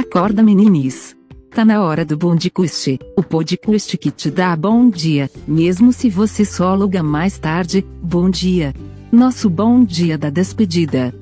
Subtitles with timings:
[0.00, 1.14] Acorda meninis.
[1.50, 6.42] Tá na hora do Bondcast, o podcast que te dá bom dia, mesmo se você
[6.42, 8.72] só aluga mais tarde, bom dia.
[9.12, 11.14] Nosso bom dia da despedida.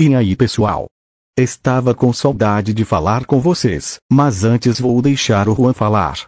[0.00, 0.86] E aí pessoal?
[1.38, 6.24] Estava com saudade de falar com vocês, mas antes vou deixar o Juan falar.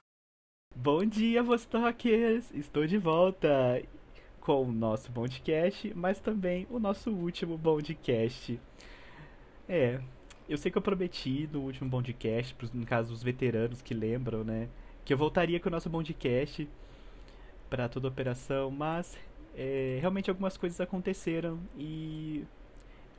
[0.74, 2.44] Bom dia, Vostokers!
[2.54, 3.82] Estou de volta
[4.46, 8.60] com o nosso Bondcast, mas também o nosso último Bondcast.
[9.68, 10.00] É,
[10.48, 14.68] eu sei que eu prometi no último Bondcast, no caso dos veteranos que lembram, né,
[15.04, 16.68] que eu voltaria com o nosso Bondcast
[17.68, 19.18] para toda a operação, mas
[19.56, 22.44] é, realmente algumas coisas aconteceram e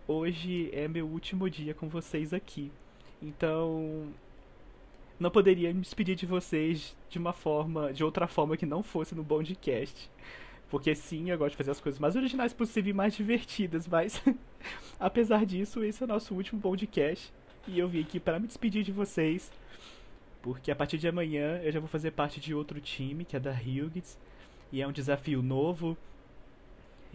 [0.08, 2.72] hoje é meu último dia com vocês aqui.
[3.22, 4.08] Então,
[5.20, 9.14] não poderia me despedir de vocês de uma forma, de outra forma que não fosse
[9.14, 10.10] no Bondcast.
[10.70, 14.22] Porque sim, eu gosto de fazer as coisas mais originais possíveis e mais divertidas, mas
[15.00, 17.32] apesar disso, esse é o nosso último podcast.
[17.68, 19.52] E eu vim aqui para me despedir de vocês.
[20.42, 23.40] Porque a partir de amanhã eu já vou fazer parte de outro time, que é
[23.40, 24.18] da Hughes.
[24.72, 25.98] E é um desafio novo.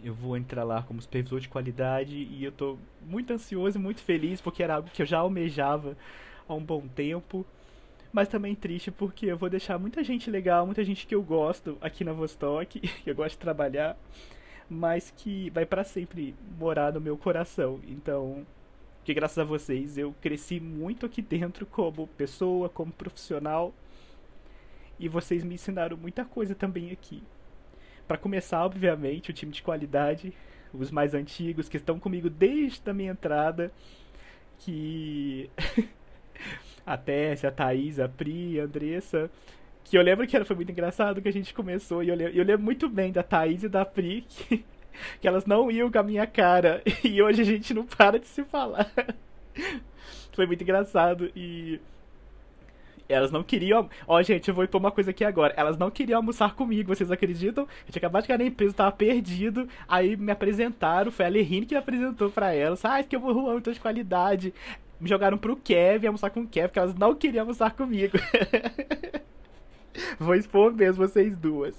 [0.03, 2.15] Eu vou entrar lá como supervisor de qualidade.
[2.15, 5.95] E eu tô muito ansioso e muito feliz, porque era algo que eu já almejava
[6.47, 7.45] há um bom tempo
[8.13, 11.79] mas também triste porque eu vou deixar muita gente legal, muita gente que eu gosto
[11.81, 13.97] aqui na Vostok, que eu gosto de trabalhar,
[14.69, 17.81] mas que vai para sempre morar no meu coração.
[17.87, 18.45] Então,
[19.03, 23.73] que graças a vocês eu cresci muito aqui dentro como pessoa, como profissional,
[24.99, 27.23] e vocês me ensinaram muita coisa também aqui.
[28.07, 30.31] Para começar, obviamente, o time de qualidade,
[30.71, 33.71] os mais antigos que estão comigo desde a minha entrada,
[34.59, 35.49] que
[36.85, 39.29] a Tessia, a Thaís, a Pri, a Andressa.
[39.83, 42.03] Que eu lembro que foi muito engraçado que a gente começou.
[42.03, 44.65] E eu lembro, eu lembro muito bem da Thaís e da Pri, que,
[45.19, 46.81] que elas não iam com a minha cara.
[47.03, 48.91] E hoje a gente não para de se falar.
[50.33, 51.31] Foi muito engraçado.
[51.35, 51.79] E
[53.07, 53.89] elas não queriam.
[54.07, 55.53] Ó, gente, eu vou pôr uma coisa aqui agora.
[55.57, 57.67] Elas não queriam almoçar comigo, vocês acreditam?
[57.85, 59.67] Eu tinha acabado de na empresa, tava perdido.
[59.87, 62.83] Aí me apresentaram, foi a Lerine que me apresentou pra elas.
[62.85, 64.53] Ah, que eu vou Juan, tô de qualidade
[65.03, 68.17] me jogaram pro Kev almoçar com o Kev, porque elas não queriam almoçar comigo.
[70.17, 71.75] Vou expor mesmo vocês duas.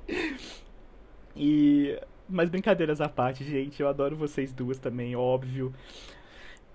[1.34, 1.98] e.
[2.28, 3.80] Mas brincadeiras à parte, gente.
[3.80, 5.72] Eu adoro vocês duas também, óbvio.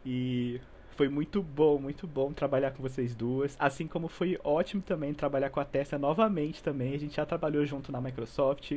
[0.04, 0.60] E
[0.96, 3.56] foi muito bom, muito bom trabalhar com vocês duas.
[3.60, 6.96] Assim como foi ótimo também trabalhar com a Tessa novamente também.
[6.96, 8.72] A gente já trabalhou junto na Microsoft.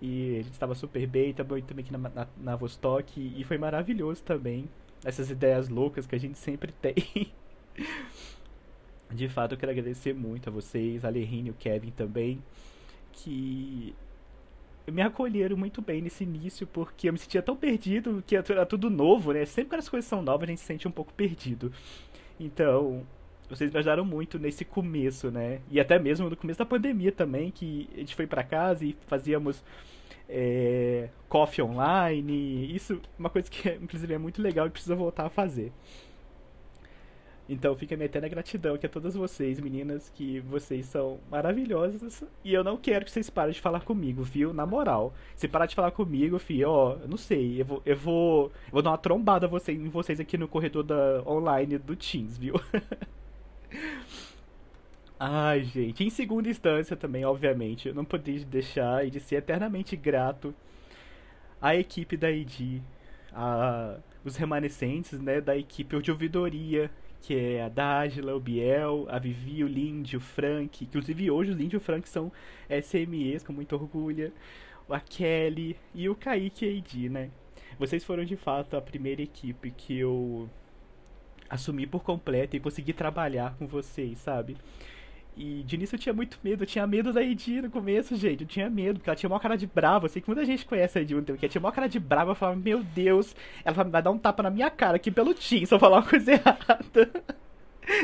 [0.00, 3.20] E a gente estava super bem, também, também aqui na, na, na Vostok.
[3.36, 4.68] E foi maravilhoso também
[5.04, 6.94] essas ideias loucas que a gente sempre tem.
[9.10, 12.42] De fato, eu quero agradecer muito a vocês, a Lerine e o Kevin também,
[13.12, 13.94] que
[14.86, 18.90] me acolheram muito bem nesse início, porque eu me sentia tão perdido, que era tudo
[18.90, 19.44] novo, né?
[19.44, 21.72] Sempre quando as coisas são novas, a gente se sente um pouco perdido.
[22.38, 23.06] Então,
[23.48, 25.60] vocês me ajudaram muito nesse começo, né?
[25.70, 28.96] E até mesmo no começo da pandemia também, que a gente foi para casa e
[29.06, 29.62] fazíamos
[30.28, 32.74] é, coffee online.
[32.74, 35.72] Isso é uma coisa que, inclusive, é muito legal e precisa voltar a fazer.
[37.48, 42.22] Então fica minha eterna gratidão aqui a todas vocês, meninas, que vocês são maravilhosas.
[42.44, 44.52] E eu não quero que vocês parem de falar comigo, viu?
[44.52, 45.14] Na moral.
[45.34, 47.62] Se parar de falar comigo, filho, ó, eu não sei.
[47.62, 51.22] Eu vou, eu vou, eu vou dar uma trombada em vocês aqui no corredor da
[51.26, 52.54] online do Teams, viu?
[55.20, 56.04] Ai, gente.
[56.04, 60.54] Em segunda instância também, obviamente, eu não poderia deixar de ser eternamente grato
[61.60, 62.80] à equipe da ID,
[63.32, 66.88] a, os remanescentes, né, da equipe de ouvidoria,
[67.20, 70.84] que é a Dágila, o Biel, a Vivi, o Lindy, o Frank.
[70.84, 72.30] Inclusive hoje o Lindy e o Frank são
[72.70, 74.32] SMEs, com muito orgulho.
[74.88, 77.30] A Kelly e o Kaique AD, né?
[77.78, 80.48] Vocês foram de fato a primeira equipe que eu
[81.50, 84.56] assumi por completo e consegui trabalhar com vocês, sabe?
[85.38, 88.42] E de início eu tinha muito medo, eu tinha medo da Edi no começo, gente.
[88.42, 90.06] Eu tinha medo, porque ela tinha uma cara de brava.
[90.06, 92.32] Eu sei que muita gente conhece a Edi, que ela tinha uma cara de brava.
[92.32, 95.64] Eu falava, meu Deus, ela vai dar um tapa na minha cara aqui pelo Tim
[95.64, 97.10] se eu falar uma coisa errada.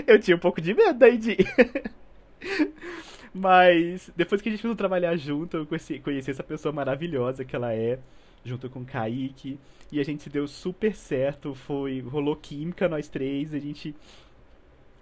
[0.07, 1.37] Eu tinha um pouco de medo da Edi.
[3.35, 7.57] Mas depois que a gente começou trabalhar junto, eu conheci, conheci essa pessoa maravilhosa que
[7.57, 7.99] ela é,
[8.45, 9.59] junto com o Kaique.
[9.91, 13.93] E a gente se deu super certo, foi rolou química nós três, a gente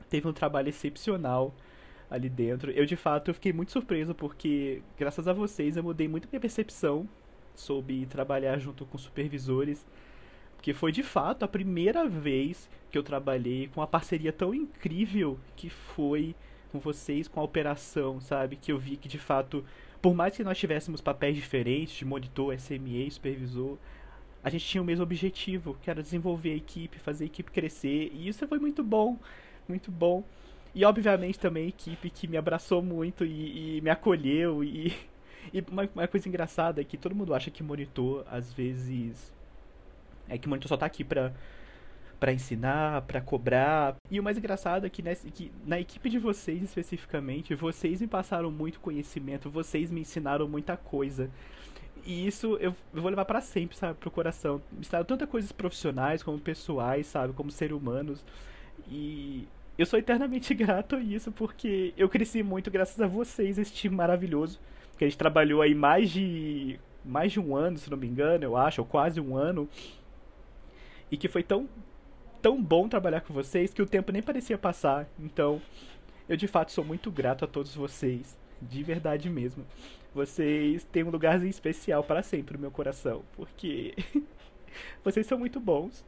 [0.08, 1.54] teve um trabalho excepcional
[2.12, 2.70] ali dentro.
[2.70, 6.40] Eu, de fato, eu fiquei muito surpreso porque, graças a vocês, eu mudei muito minha
[6.40, 7.08] percepção
[7.54, 9.86] sobre trabalhar junto com supervisores.
[10.56, 15.38] Porque foi, de fato, a primeira vez que eu trabalhei com uma parceria tão incrível
[15.56, 16.34] que foi
[16.70, 18.56] com vocês, com a operação, sabe?
[18.56, 19.64] Que eu vi que, de fato,
[20.00, 23.76] por mais que nós tivéssemos papéis diferentes, de monitor, SME, supervisor,
[24.44, 28.10] a gente tinha o mesmo objetivo, que era desenvolver a equipe, fazer a equipe crescer,
[28.12, 29.18] e isso foi muito bom,
[29.68, 30.24] muito bom.
[30.74, 34.64] E obviamente também a equipe que me abraçou muito e, e me acolheu.
[34.64, 34.92] E,
[35.52, 39.32] e uma, uma, coisa engraçada é que todo mundo acha que monitor, às vezes.
[40.28, 41.32] É que monitor só tá aqui pra,
[42.18, 43.96] pra ensinar, pra cobrar.
[44.10, 48.06] E o mais engraçado é que, nessa, que na equipe de vocês especificamente, vocês me
[48.06, 51.28] passaram muito conhecimento, vocês me ensinaram muita coisa.
[52.04, 54.62] E isso eu, vou levar para sempre, sabe, pro coração.
[54.72, 58.24] Me ensinaram tantas coisas profissionais como pessoais, sabe, como ser humanos.
[58.88, 59.46] E
[59.78, 63.94] eu sou eternamente grato a isso, porque eu cresci muito graças a vocês, esse time
[63.94, 64.60] maravilhoso.
[64.96, 66.78] Que a gente trabalhou aí mais de.
[67.04, 69.68] mais de um ano, se não me engano, eu acho, ou quase um ano.
[71.10, 71.68] E que foi tão.
[72.40, 75.08] tão bom trabalhar com vocês que o tempo nem parecia passar.
[75.18, 75.60] Então,
[76.28, 78.36] eu de fato sou muito grato a todos vocês.
[78.60, 79.64] De verdade mesmo.
[80.14, 83.24] Vocês têm um lugarzinho especial para sempre no meu coração.
[83.34, 83.94] Porque
[85.02, 86.04] vocês são muito bons.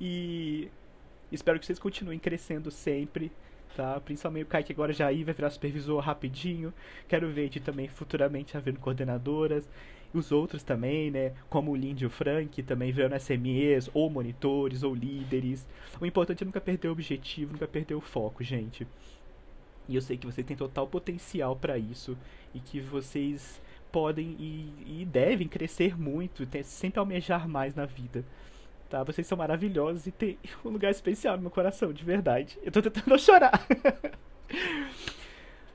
[0.00, 0.68] E
[1.32, 3.30] Espero que vocês continuem crescendo sempre,
[3.76, 4.00] tá?
[4.00, 6.74] Principalmente o Kai que agora já aí vai virar supervisor rapidinho.
[7.08, 9.68] Quero ver de também futuramente havendo coordenadoras.
[10.12, 11.32] Os outros também, né?
[11.48, 15.64] Como o Lindy e o Frank, também virando SMEs, ou monitores, ou líderes.
[16.00, 18.84] O importante é nunca perder o objetivo, nunca perder o foco, gente.
[19.88, 22.18] E eu sei que vocês têm total potencial para isso.
[22.52, 23.62] E que vocês
[23.92, 28.24] podem e, e devem crescer muito, sempre almejar mais na vida
[28.90, 29.02] tá?
[29.04, 32.58] Vocês são maravilhosos e tem um lugar especial no meu coração, de verdade.
[32.62, 33.66] Eu tô tentando chorar.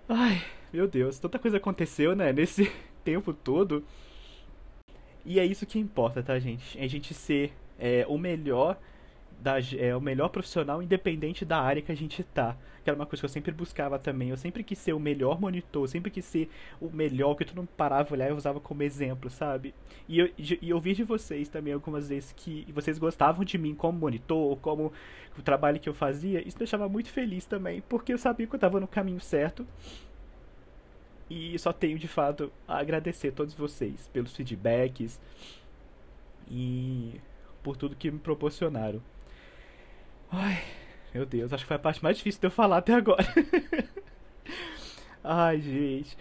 [0.07, 2.71] Ai, meu Deus, tanta coisa aconteceu, né, nesse
[3.03, 3.83] tempo todo.
[5.25, 6.77] E é isso que importa, tá, gente?
[6.77, 8.77] É a gente ser é, o melhor
[9.45, 12.57] da, é, o melhor profissional independente da área que a gente tá.
[12.83, 14.29] Que era uma coisa que eu sempre buscava também.
[14.29, 16.49] Eu sempre quis ser o melhor monitor, sempre quis ser
[16.81, 19.73] o melhor, que todo mundo parava olhar e usava como exemplo, sabe?
[20.09, 23.75] E eu, e eu vi de vocês também algumas vezes que vocês gostavam de mim
[23.75, 24.91] como monitor, como
[25.37, 26.39] o trabalho que eu fazia.
[26.39, 29.65] Isso me deixava muito feliz também, porque eu sabia que eu tava no caminho certo.
[31.29, 35.19] E só tenho de fato a agradecer a todos vocês pelos feedbacks
[36.49, 37.19] e
[37.61, 39.01] por tudo que me proporcionaram.
[40.31, 40.63] Ai,
[41.13, 43.25] meu Deus, acho que foi a parte mais difícil de eu falar até agora.
[45.23, 46.17] Ai, gente.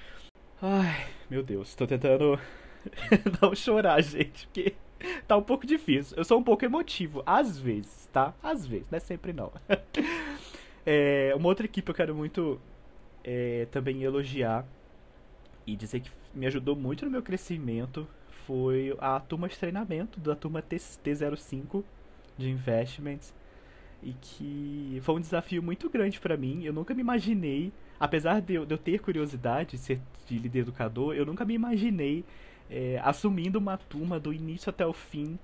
[0.62, 2.38] Ai, meu Deus, tô tentando
[3.40, 4.74] não chorar, gente, porque
[5.26, 6.16] tá um pouco difícil.
[6.16, 8.34] Eu sou um pouco emotivo, às vezes, tá?
[8.42, 9.52] Às vezes, não é sempre não.
[10.86, 12.60] é, uma outra equipe eu quero muito
[13.22, 14.64] é, também elogiar
[15.66, 18.06] e dizer que me ajudou muito no meu crescimento
[18.46, 21.82] foi a turma de treinamento da turma T05
[22.36, 23.32] de Investments
[24.04, 26.62] e que foi um desafio muito grande para mim.
[26.62, 31.24] Eu nunca me imaginei, apesar de eu, ter curiosidade de ser de líder educador, eu
[31.24, 32.24] nunca me imaginei
[32.70, 35.38] é, assumindo uma turma do início até o fim.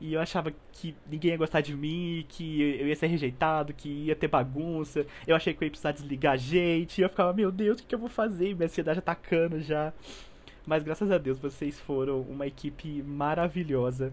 [0.00, 3.88] E eu achava que ninguém ia gostar de mim, que eu ia ser rejeitado, que
[3.88, 5.04] ia ter bagunça.
[5.26, 7.00] Eu achei que eu ia precisar desligar a gente.
[7.00, 8.54] E eu ficava, meu Deus, o que, eu vou fazer?
[8.54, 9.92] Minha ansiedade atacando já.
[10.64, 14.12] Mas graças a Deus vocês foram uma equipe maravilhosa.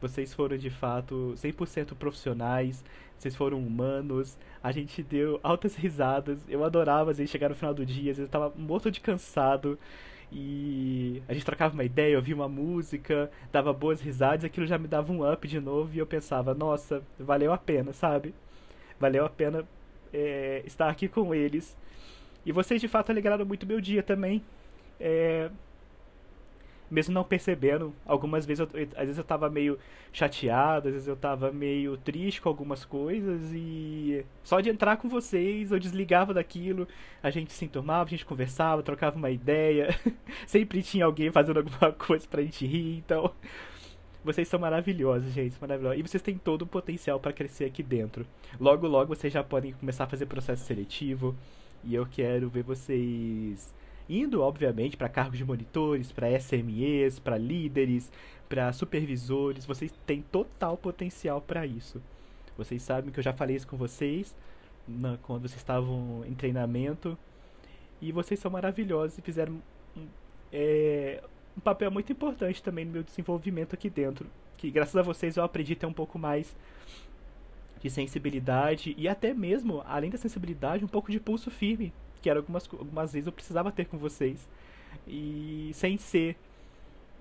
[0.00, 2.82] Vocês foram de fato 100% profissionais,
[3.20, 6.38] vocês foram humanos, a gente deu altas risadas.
[6.48, 9.00] Eu adorava às vezes chegar no final do dia, às vezes eu tava morto de
[9.00, 9.78] cansado
[10.32, 14.88] e a gente trocava uma ideia, ouvia uma música, dava boas risadas, aquilo já me
[14.88, 18.34] dava um up de novo e eu pensava, nossa, valeu a pena, sabe?
[18.98, 19.66] Valeu a pena
[20.12, 21.76] é, estar aqui com eles.
[22.46, 24.42] E vocês de fato alegraram muito meu dia também.
[24.98, 25.50] É,
[26.90, 27.94] mesmo não percebendo.
[28.04, 29.78] Algumas vezes, eu, às vezes eu tava meio
[30.12, 35.08] chateado, às vezes eu tava meio triste com algumas coisas e só de entrar com
[35.08, 36.88] vocês eu desligava daquilo,
[37.22, 39.88] a gente se enturmava, a gente conversava, trocava uma ideia,
[40.46, 43.32] sempre tinha alguém fazendo alguma coisa pra gente rir, então
[44.22, 45.98] vocês são maravilhosos, gente, maravilhosos.
[45.98, 48.26] E vocês têm todo o potencial para crescer aqui dentro.
[48.58, 51.34] Logo, logo vocês já podem começar a fazer processo seletivo.
[51.82, 53.72] E eu quero ver vocês
[54.10, 58.10] indo, obviamente, para cargos de monitores, para SMEs, para líderes,
[58.48, 59.64] para supervisores.
[59.64, 62.02] Vocês têm total potencial para isso.
[62.58, 64.34] Vocês sabem que eu já falei isso com vocês
[64.86, 67.16] na, quando vocês estavam em treinamento.
[68.02, 69.62] E vocês são maravilhosos e fizeram
[69.96, 70.06] um,
[70.52, 71.22] é,
[71.56, 74.26] um papel muito importante também no meu desenvolvimento aqui dentro.
[74.56, 76.56] Que graças a vocês eu aprendi a ter um pouco mais
[77.80, 82.38] de sensibilidade e até mesmo, além da sensibilidade, um pouco de pulso firme que era
[82.38, 84.48] algumas, algumas vezes eu precisava ter com vocês.
[85.06, 86.36] E sem ser.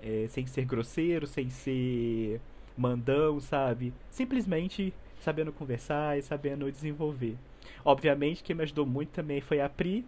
[0.02, 2.40] É, sem ser grosseiro, sem ser
[2.78, 3.94] mandão, sabe?
[4.10, 7.36] Simplesmente sabendo conversar e sabendo desenvolver.
[7.84, 10.06] Obviamente, quem me ajudou muito também foi a Pri,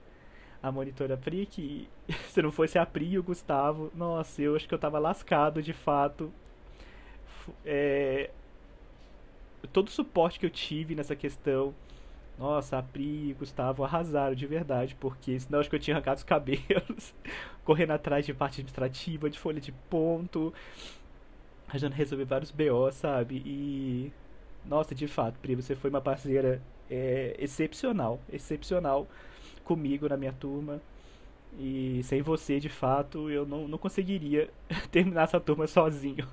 [0.64, 1.90] a monitora Pri, que
[2.30, 5.62] se não fosse a Pri e o Gustavo, nossa, eu acho que eu tava lascado
[5.62, 6.32] de fato.
[7.66, 8.30] é,
[9.74, 11.74] todo o suporte que eu tive nessa questão.
[12.38, 15.96] Nossa, a Pri e o Gustavo arrasaram de verdade, porque senão acho que eu tinha
[15.96, 17.14] arrancado os cabelos,
[17.64, 20.54] correndo atrás de parte administrativa, de folha de ponto,
[21.68, 23.42] ajudando a resolver vários BO, sabe?
[23.46, 24.12] E.
[24.66, 29.08] Nossa, de fato, Pri, você foi uma parceira é, excepcional, excepcional
[29.64, 30.82] comigo na minha turma.
[31.60, 34.50] E sem você, de fato, eu não, não conseguiria
[34.92, 36.28] terminar essa turma sozinho.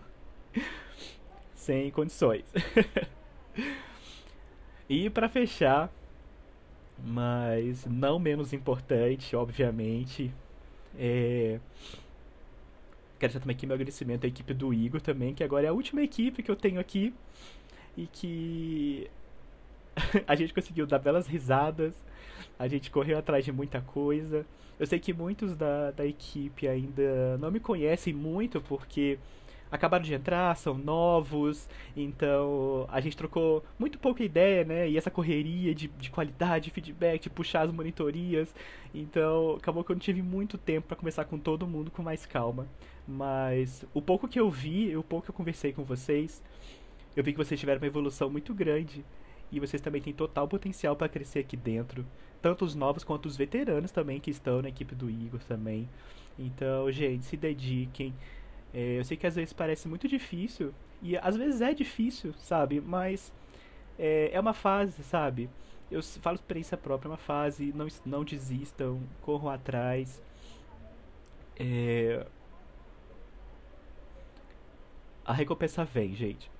[1.54, 2.44] sem condições.
[4.88, 5.92] E para fechar,
[7.04, 10.32] mas não menos importante, obviamente,
[10.98, 11.60] é...
[13.18, 15.72] quero deixar também aqui meu agradecimento à equipe do Igor também, que agora é a
[15.72, 17.14] última equipe que eu tenho aqui
[17.96, 19.10] e que
[20.26, 21.94] a gente conseguiu dar belas risadas,
[22.58, 24.46] a gente correu atrás de muita coisa.
[24.78, 29.18] Eu sei que muitos da, da equipe ainda não me conhecem muito porque
[29.70, 34.88] acabaram de entrar, são novos, então a gente trocou muito pouca ideia, né?
[34.88, 38.54] E essa correria de, de qualidade, feedback, de puxar as monitorias,
[38.94, 42.24] então acabou que eu não tive muito tempo para conversar com todo mundo com mais
[42.24, 42.66] calma.
[43.06, 46.42] Mas o pouco que eu vi, o pouco que eu conversei com vocês,
[47.16, 49.04] eu vi que vocês tiveram uma evolução muito grande
[49.50, 52.04] e vocês também têm total potencial para crescer aqui dentro,
[52.42, 55.88] tanto os novos quanto os veteranos também que estão na equipe do Igor também.
[56.38, 58.14] Então, gente, se dediquem.
[58.72, 62.80] É, eu sei que às vezes parece muito difícil, e às vezes é difícil, sabe?
[62.80, 63.32] Mas
[63.98, 65.48] é, é uma fase, sabe?
[65.90, 70.22] Eu falo experiência própria, é uma fase, não, não desistam, corram atrás.
[71.58, 72.26] É...
[75.24, 76.50] A recompensa vem, gente.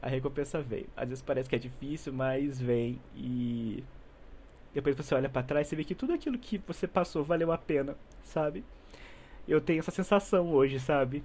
[0.00, 0.86] A recompensa vem.
[0.96, 3.82] Às vezes parece que é difícil, mas vem e
[4.72, 7.58] depois você olha para trás e vê que tudo aquilo que você passou valeu a
[7.58, 8.64] pena, sabe?
[9.50, 11.24] Eu tenho essa sensação hoje, sabe?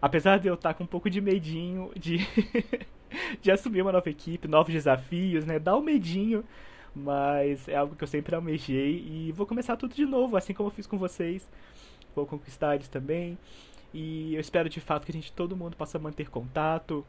[0.00, 2.18] Apesar de eu estar com um pouco de medinho de,
[3.40, 5.58] de assumir uma nova equipe, novos desafios, né?
[5.58, 6.42] Dá um medinho,
[6.94, 10.68] mas é algo que eu sempre almejei e vou começar tudo de novo, assim como
[10.68, 11.48] eu fiz com vocês.
[12.14, 13.36] Vou conquistar eles também.
[13.92, 17.04] E eu espero de fato que a gente, todo mundo, possa manter contato,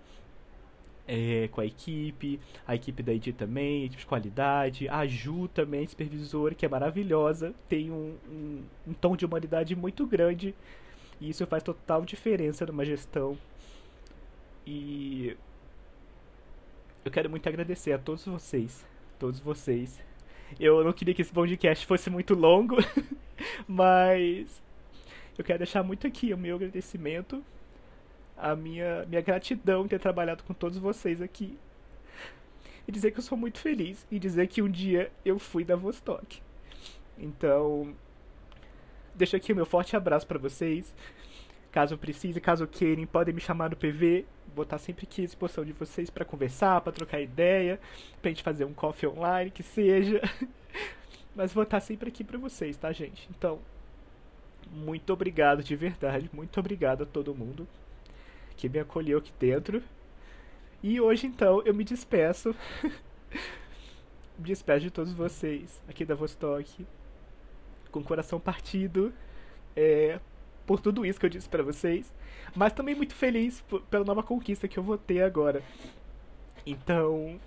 [1.07, 5.87] é, com a equipe, a equipe da ID também, equipe de qualidade, a Ju também,
[5.87, 10.53] supervisora, que é maravilhosa, tem um, um, um tom de humanidade muito grande
[11.21, 13.37] e isso faz total diferença numa gestão.
[14.65, 15.37] E
[17.05, 18.85] eu quero muito agradecer a todos vocês,
[19.17, 19.99] todos vocês.
[20.59, 22.75] Eu não queria que esse podcast fosse muito longo,
[23.67, 24.61] mas
[25.37, 27.43] eu quero deixar muito aqui o meu agradecimento
[28.38, 31.58] a minha, minha gratidão em ter trabalhado com todos vocês aqui.
[32.88, 34.06] E dizer que eu sou muito feliz.
[34.10, 36.41] E dizer que um dia eu fui da Vostok.
[37.17, 37.94] Então,
[39.13, 40.96] deixo aqui o meu forte abraço para vocês.
[41.72, 44.25] Caso precise, caso queiram, podem me chamar no PV.
[44.56, 47.79] Vou estar sempre aqui à disposição de vocês para conversar, para trocar ideia,
[48.22, 50.22] pra gente fazer um coffee online, que seja.
[51.36, 53.27] Mas vou estar sempre aqui para vocês, tá, gente?
[53.29, 53.60] Então,
[54.72, 57.67] muito obrigado de verdade, muito obrigado a todo mundo
[58.57, 59.81] que me acolheu aqui dentro.
[60.83, 62.53] E hoje então eu me despeço.
[64.37, 66.85] me despeço de todos vocês aqui da Vostok.
[67.91, 69.13] Com o coração partido.
[69.75, 70.19] É,
[70.65, 72.11] por tudo isso que eu disse para vocês.
[72.55, 75.61] Mas também muito feliz pela nova conquista que eu vou ter agora.
[76.65, 77.39] Então.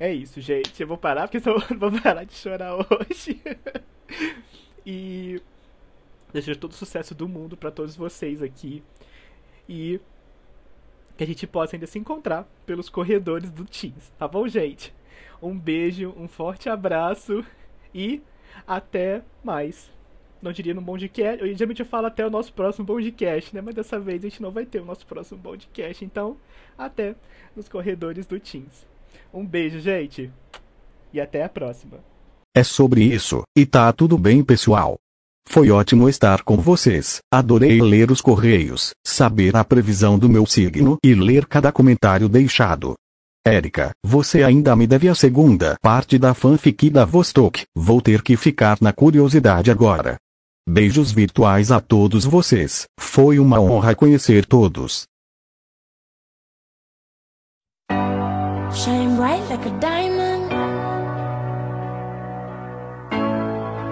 [0.00, 0.80] É isso, gente.
[0.80, 3.40] Eu vou parar porque senão eu vou parar de chorar hoje.
[4.84, 5.40] e.
[6.32, 8.82] Desejo todo o sucesso do mundo para todos vocês aqui
[9.68, 10.00] e
[11.16, 14.94] que a gente possa ainda se encontrar pelos corredores do Teams, tá bom, gente?
[15.42, 17.44] Um beijo, um forte abraço
[17.94, 18.22] e
[18.66, 19.90] até mais.
[20.40, 23.62] Não diria no Bondcast, eu geralmente eu falo até o nosso próximo Bondcast, né?
[23.62, 26.36] Mas dessa vez a gente não vai ter o nosso próximo Bondcast, então
[26.76, 27.14] até
[27.54, 28.86] nos corredores do Teams.
[29.32, 30.30] Um beijo, gente,
[31.12, 31.98] e até a próxima.
[32.54, 34.96] É sobre isso, e tá tudo bem, pessoal.
[35.46, 37.20] Foi ótimo estar com vocês.
[37.32, 42.94] Adorei ler os correios, saber a previsão do meu signo e ler cada comentário deixado.
[43.46, 47.64] Érica, você ainda me deve a segunda parte da fanfic da Vostok.
[47.74, 50.16] Vou ter que ficar na curiosidade agora.
[50.68, 52.86] Beijos virtuais a todos vocês.
[52.98, 55.06] Foi uma honra conhecer todos.
[58.74, 59.95] Shine bright like a.